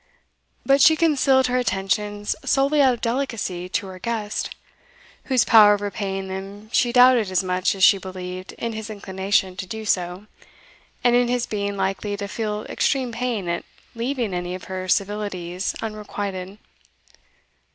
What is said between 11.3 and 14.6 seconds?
being likely to feel extreme pain at leaving any